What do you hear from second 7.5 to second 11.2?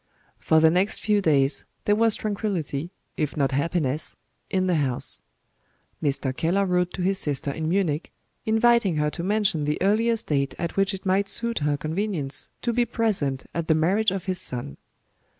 in Munich, inviting her to mention the earliest date at which it